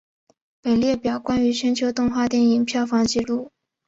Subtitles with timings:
[0.63, 3.51] 本列表关于全球动画电影票房纪录。